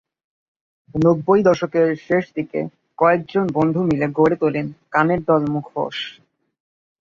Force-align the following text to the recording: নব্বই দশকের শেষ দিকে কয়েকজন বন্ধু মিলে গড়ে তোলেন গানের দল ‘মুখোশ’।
নব্বই 0.95 1.41
দশকের 1.43 1.87
শেষ 2.07 2.23
দিকে 2.35 2.59
কয়েকজন 2.99 3.45
বন্ধু 3.53 3.79
মিলে 3.83 4.07
গড়ে 4.17 4.35
তোলেন 4.35 4.65
গানের 4.93 5.21
দল 5.23 5.41
‘মুখোশ’। 5.53 5.97